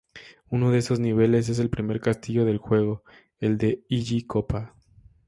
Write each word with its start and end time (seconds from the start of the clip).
Uno 0.49 0.71
de 0.71 0.79
esos 0.79 0.99
niveles 0.99 1.47
es 1.49 1.59
el 1.59 1.69
primer 1.69 2.01
castillo 2.01 2.43
del 2.43 2.57
juego, 2.57 3.03
el 3.39 3.59
de 3.59 3.83
Iggy 3.87 4.23
Koopa. 4.25 4.73